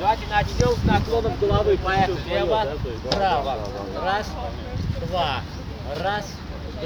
Давайте 0.00 0.26
начнем 0.28 0.74
с 0.74 0.84
наклоном 0.84 1.36
головы. 1.38 1.76
Поехали. 1.76 2.16
Лево, 2.26 2.66
право. 3.10 3.58
Раз, 4.02 4.26
два. 5.06 5.42
Раз, 5.98 6.24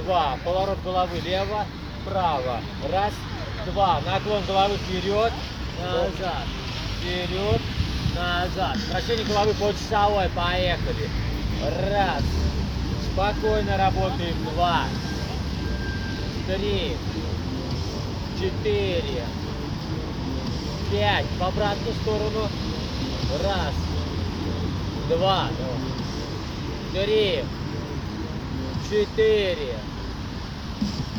два. 0.03 0.37
Поворот 0.45 0.79
головы. 0.83 1.21
Лево, 1.25 1.65
право. 2.05 2.61
Раз, 2.91 3.13
два. 3.67 4.01
Наклон 4.05 4.43
головы 4.49 4.79
вперед, 4.79 5.33
назад. 5.81 6.43
Вперед, 6.99 7.61
назад. 8.17 8.77
Вращение 8.91 9.25
головы 9.27 9.55
по 9.55 9.73
часовой. 9.73 10.29
Поехали. 10.31 11.09
Раз. 11.93 12.25
Спокойно 13.13 13.77
работаем. 13.77 14.45
Два. 14.57 14.87
Три. 16.49 16.97
Четыре. 18.41 19.23
Пять. 20.91 21.27
В 21.39 21.45
обратную 21.45 21.95
сторону. 22.03 22.49
Раз. 23.43 23.75
Два. 25.09 25.49
Три. 26.93 27.45
Четыре. 28.89 29.75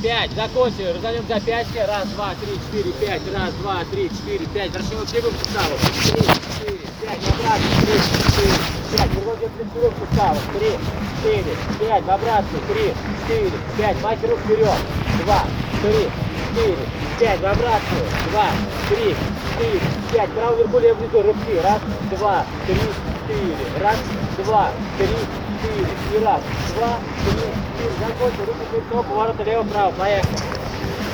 Пять. 0.01 0.31
Закончили. 0.33 0.93
Разойдем 0.95 1.27
запястье. 1.27 1.85
Раз, 1.85 2.07
два, 2.09 2.33
три, 2.35 2.53
четыре, 2.55 2.93
пять. 2.93 3.21
Раз, 3.33 3.53
два, 3.55 3.83
три, 3.91 4.09
четыре, 4.09 4.45
пять. 4.53 4.71
Вращаем 4.71 5.05
кривым 5.05 5.33
суставом. 5.39 5.77
Три, 5.79 6.21
четыре, 6.21 6.79
пять. 7.01 7.21
В 7.21 7.27
обратную. 7.33 7.75
Три, 7.81 7.97
четыре, 8.05 8.53
пять. 8.91 9.11
Переводим 9.11 9.49
плечевым 9.49 9.93
суставом. 9.99 10.43
Три, 10.53 10.71
четыре, 11.17 11.57
пять. 11.79 12.03
В 12.03 12.11
обратную. 12.11 12.63
Три, 12.70 12.93
четыре, 13.27 13.51
пять. 13.77 14.01
Мать 14.01 14.20
рук 14.23 14.39
вперед. 14.39 14.79
Два, 15.25 15.43
три, 15.81 16.09
четыре, 16.55 16.77
пять. 17.20 17.41
В 17.41 17.45
обратную. 17.45 18.05
Два, 18.31 18.47
три, 18.89 19.15
четыре, 19.55 19.79
пять. 20.11 20.31
Правый 20.31 20.57
левый 20.59 20.93
внизу. 20.93 21.21
Рывки. 21.21 21.59
Раз, 21.63 21.81
два, 22.11 22.45
три, 22.67 22.75
четыре. 22.75 23.55
Раз, 23.81 23.97
два, 24.43 24.71
три, 24.97 25.07
четыре. 25.07 25.87
И 26.13 26.23
раз, 26.23 26.41
два, 26.75 26.99
три, 27.23 27.34
четыре. 27.34 27.93
Закончил. 27.99 28.45
Перед 28.71 28.87
собой. 28.89 29.03
Поворот 29.03 29.45
лево-право. 29.45 29.91
Поехали. 29.91 30.37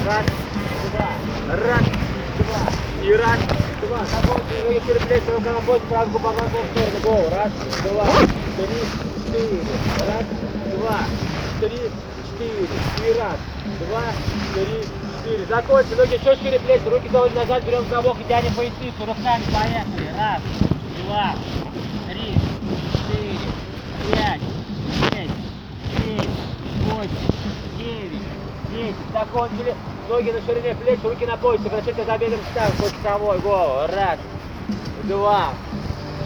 Раз, 0.06 0.26
два. 0.92 1.10
Раз, 1.56 1.86
два. 2.38 2.62
И 3.04 3.14
раз, 3.14 3.40
два. 3.82 4.00
Закончил. 4.06 4.66
Ноги 4.66 4.80
переплечь. 4.80 5.24
Рука 5.36 5.52
на 5.54 5.62
пояс. 5.62 5.82
Правый 5.90 6.12
губа 6.12 6.30
в 6.30 6.36
сторону. 6.36 7.00
Голову. 7.04 7.30
Раз, 7.36 7.52
два, 7.84 8.08
три, 8.58 8.80
четыре. 9.26 9.62
Раз, 10.00 10.26
два, 10.76 11.00
три, 11.60 11.82
четыре. 12.26 12.66
И 13.08 13.20
раз, 13.20 13.38
два, 13.88 14.04
три, 14.54 14.66
четыре. 14.66 15.11
Закончили. 15.50 15.96
Ноги 15.96 16.20
чуть 16.24 16.40
шире 16.42 16.60
плеч. 16.60 16.82
Руки 16.86 17.10
довольно 17.10 17.42
назад. 17.42 17.64
Берем 17.64 17.86
замок 17.90 18.18
и 18.20 18.24
тянем 18.24 18.54
поясницу. 18.54 19.00
Руками. 19.00 19.44
Поехали. 19.54 20.10
Раз, 20.18 20.42
два, 21.06 21.36
три, 22.10 22.36
четыре, 22.94 23.40
пять, 24.12 24.42
шесть, 25.00 25.32
семь, 25.98 26.32
восемь, 26.90 27.78
девять, 27.78 28.26
десять. 28.70 28.96
Закончили. 29.14 29.76
Ноги 30.10 30.32
на 30.32 30.42
ширине 30.42 30.76
плеч, 30.76 31.00
руки 31.04 31.26
на 31.26 31.38
поясе. 31.38 31.70
Вращайте 31.70 32.04
за 32.04 32.18
бедром 32.18 32.40
ставим 32.52 32.92
часовой. 32.92 33.40
Голову. 33.40 33.88
Раз, 33.88 34.20
два, 35.04 35.50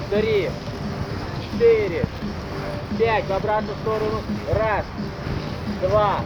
три, 0.10 0.50
четыре, 1.52 2.06
пять. 2.98 3.26
В 3.26 3.34
обратную 3.34 3.78
сторону. 3.84 4.22
Раз, 4.54 4.86
два, 5.82 6.22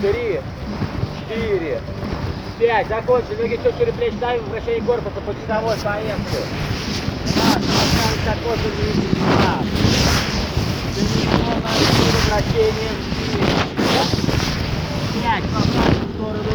три, 0.00 0.40
четыре, 1.28 1.80
пять. 2.58 2.88
Закончили. 2.88 3.36
Ноги 3.36 3.60
чуть 3.62 3.76
шире 3.76 3.92
плеч 3.92 4.14
ставим. 4.14 4.44
Вращение 4.44 4.82
корпуса 4.82 5.20
по 5.20 5.34
часовой. 5.34 5.76
Поехали. 5.76 6.18
Раз, 7.36 7.54
поставить 7.54 8.24
такой 8.24 8.56
же 8.56 8.68
Два. 9.14 9.62
Перенесло 10.94 11.54
на 11.60 11.70
силу 11.70 12.18
вращения. 12.28 12.92
Пять. 15.14 15.44
В 15.44 15.56
обратную 15.56 16.08
сторону. 16.14 16.54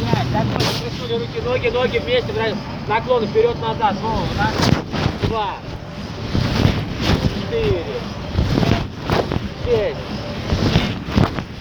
Пять. 0.00 0.28
Закончили. 0.32 0.88
Присули 0.88 1.14
руки, 1.18 1.40
ноги, 1.44 1.68
ноги 1.68 1.98
вместе. 1.98 2.56
Наклон 2.88 3.26
вперед-назад. 3.26 3.94
Снова. 3.98 4.26
Раз. 4.38 4.54
Два. 5.28 5.54
Четыре. 7.54 7.84
Шесть. 9.64 9.96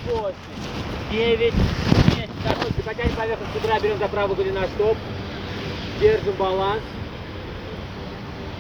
Восемь. 0.10 0.34
Девять. 1.12 1.54
Десять. 1.54 2.30
Закончили. 2.44 2.82
Потянем 2.84 3.16
поверхность 3.16 3.54
бедра. 3.54 3.80
Берем 3.80 4.00
за 4.00 4.08
правую 4.08 4.36
голена 4.36 4.66
стоп. 4.76 4.98
Держим 6.02 6.34
баланс. 6.40 6.82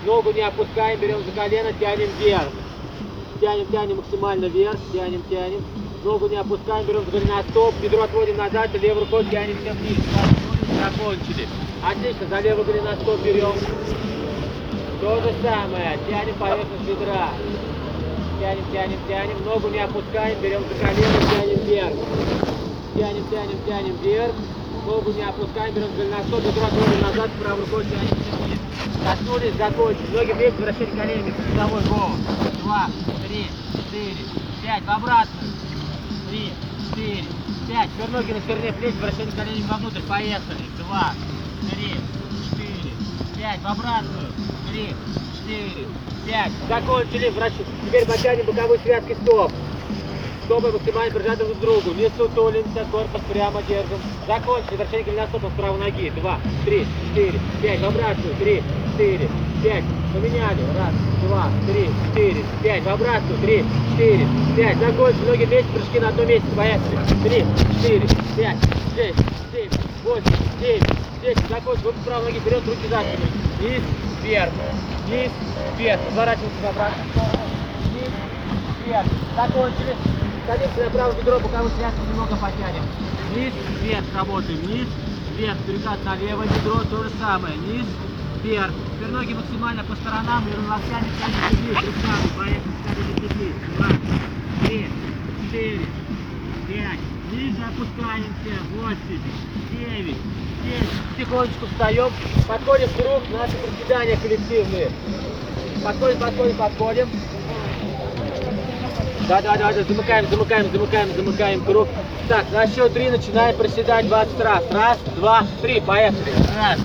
Ногу 0.05 0.31
не 0.31 0.41
опускаем, 0.41 0.99
берем 0.99 1.23
за 1.23 1.31
колено, 1.31 1.73
тянем 1.73 2.09
вверх. 2.19 2.49
Тянем, 3.41 3.65
тянем 3.67 3.97
максимально 3.97 4.45
вверх, 4.45 4.77
тянем, 4.93 5.23
тянем. 5.27 5.65
Ногу 6.03 6.27
не 6.27 6.35
опускаем, 6.35 6.85
берем 6.85 7.03
за 7.05 7.11
колено 7.11 7.43
стоп, 7.49 7.73
бедро 7.81 8.03
отводим 8.03 8.37
назад, 8.37 8.69
и 8.75 8.77
левой 8.77 9.05
рукой 9.05 9.25
тянем 9.31 9.57
вниз. 9.57 9.97
Закончили. 10.83 11.47
Отлично, 11.83 12.27
за 12.27 12.39
левый 12.41 12.63
голеностоп 12.63 13.21
берем. 13.21 13.53
То 15.03 15.19
же 15.19 15.33
самое, 15.43 15.99
тянем 16.09 16.33
поверхность 16.35 16.83
бедра. 16.87 17.31
Тянем, 18.39 18.63
тянем, 18.71 18.99
тянем. 19.05 19.43
Ногу 19.43 19.67
не 19.67 19.79
опускаем, 19.79 20.39
берем 20.39 20.63
за 20.63 20.75
колено, 20.75 21.19
тянем 21.29 21.59
вверх. 21.65 21.93
Тянем, 22.95 23.27
тянем, 23.29 23.59
тянем 23.67 23.97
вверх. 23.97 24.31
Ногу 24.85 25.11
не 25.11 25.23
опускаем, 25.23 25.75
берем 25.75 25.89
за 25.89 26.03
голеностоп, 26.03 26.39
бедро 26.45 26.67
отводим 26.67 27.01
назад, 27.01 27.31
правой 27.31 27.65
рукой 27.65 27.83
тянем 27.83 28.15
все 28.15 28.45
вниз. 28.45 28.59
Коснулись, 29.03 29.55
закончили. 29.57 30.07
Ноги 30.15 30.31
вместе, 30.31 30.63
вращение 30.63 30.95
коленями, 30.95 31.33
головой 31.53 31.81
голову. 31.81 32.15
Два, 32.63 32.87
три, 33.27 33.47
четыре, 33.73 34.23
пять. 34.63 34.83
В 34.83 34.89
обратную. 34.89 35.51
Три, 36.29 36.53
четыре, 36.79 37.25
пять. 37.67 37.89
Теперь 37.97 38.09
ноги 38.09 38.31
на 38.31 38.39
стороне 38.39 38.71
плеч, 38.71 38.95
вращение 38.95 39.35
коленями 39.35 39.67
вовнутрь. 39.67 40.01
Поехали. 40.07 40.63
Два, 40.79 41.11
три, 41.71 41.91
пять. 43.43 43.59
В 43.59 43.67
обратную. 43.67 44.31
Три, 44.71 44.95
четыре, 45.35 45.87
пять. 46.25 46.51
Закончили. 46.69 47.29
Вращ... 47.29 47.53
Теперь 47.85 48.05
потянем 48.05 48.45
боковой 48.45 48.79
связки 48.79 49.17
стоп. 49.21 49.51
Стопы 50.45 50.71
максимально 50.71 51.13
прижаты 51.13 51.45
друг 51.45 51.57
к 51.57 51.61
другу. 51.61 51.93
Не 51.93 52.09
сутулимся, 52.17 52.85
корпус 52.91 53.21
прямо 53.31 53.61
держим. 53.63 53.99
Закончили. 54.27 54.77
Вращение 54.77 55.03
колена 55.03 55.27
стопа 55.27 55.49
с 55.49 55.59
правой 55.59 55.79
ноги. 55.79 56.09
Два, 56.21 56.39
три, 56.65 56.87
четыре, 57.09 57.39
пять. 57.61 57.81
В 57.81 57.85
обратную. 57.85 58.35
Три, 58.35 58.63
четыре, 58.93 59.29
пять. 59.61 59.83
Поменяли. 60.13 60.61
Раз, 60.77 60.93
два, 61.27 61.49
три, 61.67 61.89
четыре, 62.07 62.45
пять. 62.63 62.83
В 62.83 62.89
обратную. 62.89 63.39
Три, 63.41 63.65
четыре, 63.91 64.27
пять. 64.55 64.77
Закончили. 64.77 65.25
Ноги 65.27 65.45
вместе, 65.45 65.69
прыжки 65.73 65.99
на 65.99 66.07
одном 66.09 66.27
месте. 66.27 66.47
Поехали. 66.55 66.97
Три, 67.23 67.45
четыре, 67.81 68.07
пять, 68.37 68.57
шесть, 68.95 69.19
семь, 69.51 69.82
восемь, 70.03 70.23
девять, 70.59 70.83
десять. 71.21 71.49
Закончили. 71.49 71.85
Руки 71.85 71.97
с 72.01 72.05
правой 72.05 72.25
ноги 72.25 72.39
вперед, 72.39 72.63
руки 72.67 72.87
за 72.89 72.99
спину. 72.99 73.25
Вниз, 73.59 73.81
вверх. 74.21 74.53
Вниз, 75.07 75.31
вверх. 75.77 76.01
Разворачиваемся 76.07 76.69
обратную 76.69 77.09
сторону. 77.11 77.39
Вниз, 77.89 78.09
вверх. 78.85 79.07
Закончили. 79.35 79.95
Садимся 80.45 80.83
на 80.83 80.89
правое 80.89 81.15
бедро, 81.15 81.39
боковую 81.39 81.71
связку 81.71 82.01
немного 82.09 82.35
потянем. 82.35 82.83
Вниз, 83.33 83.53
вверх 83.81 84.05
работаем. 84.13 84.59
Вниз, 84.59 84.87
вверх. 85.37 85.57
Перекат 85.65 86.03
на 86.03 86.15
левое 86.15 86.47
бедро, 86.47 86.81
то 86.89 87.03
же 87.03 87.09
самое. 87.19 87.55
Вниз, 87.55 87.85
вверх. 88.43 88.71
Теперь 88.93 89.11
ноги 89.11 89.33
максимально 89.33 89.83
по 89.83 89.95
сторонам 89.95 90.43
и 90.47 90.51
растянем, 90.69 91.11
тянем 91.19 91.63
вниз. 91.63 91.77
Руками. 91.77 92.27
Поехали, 92.37 92.73
тянем 92.83 93.37
вниз. 93.37 93.55
Два, 93.77 93.87
три, 94.67 94.87
четыре. 95.49 96.02
Ниже 97.53 97.65
опускаемся. 97.65 98.63
Восемь, 98.75 99.21
девять, 99.71 100.17
десять. 100.63 101.17
Тихонечку 101.17 101.67
встаем. 101.67 102.11
Подходим 102.47 102.87
в 102.87 102.95
круг. 102.95 103.21
Наши 103.31 103.53
приседания 103.57 104.17
коллективные. 104.17 104.89
Подходим, 105.83 106.19
подходим, 106.19 106.57
подходим. 106.57 107.09
Да, 109.27 109.41
да, 109.41 109.55
да, 109.55 109.71
да, 109.71 109.83
замыкаем, 109.83 110.27
замыкаем, 110.29 110.71
замыкаем, 110.71 111.15
замыкаем 111.15 111.63
круг. 111.63 111.87
Так, 112.27 112.49
на 112.51 112.67
счет 112.67 112.93
три 112.93 113.09
начинаем 113.09 113.55
приседать 113.57 114.07
20 114.07 114.39
раз. 114.39 114.63
Раз, 114.71 114.97
два, 115.15 115.45
три, 115.61 115.79
поехали. 115.79 116.33
Раз, 116.57 116.79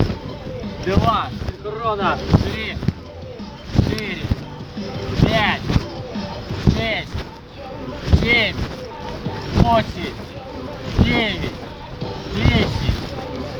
два, 0.85 1.27
синхронно, 1.63 2.17
три, 2.53 2.77
четыре, 3.75 4.21
пять, 5.21 5.61
шесть, 6.73 8.21
семь, 8.21 8.55
восемь, 9.55 10.13
девять, 11.09 11.51
десять, 12.35 12.93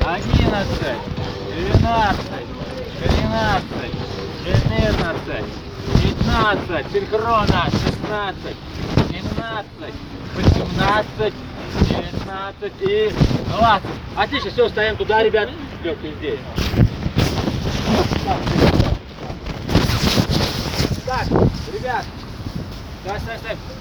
одиннадцать, 0.05 0.99
двенадцать, 1.47 2.45
тринадцать, 3.01 3.95
четырнадцать, 4.45 5.45
15, 6.03 6.91
синхронно, 6.93 7.65
16, 7.71 8.55
17, 9.09 9.93
18, 10.35 11.33
19 11.89 12.73
и 12.81 13.11
20. 13.57 13.83
Отлично, 14.15 14.51
все, 14.51 14.69
ставим 14.69 14.97
туда, 14.97 15.23
ребят. 15.23 15.49
Лёг, 15.83 15.97
ты 15.99 16.13
здесь. 16.19 16.39
Так, 21.07 21.27
ребят. 21.73 22.05
Давай, 23.03 23.19
ставь, 23.21 23.39
ставь. 23.39 23.57
Так. 23.57 23.79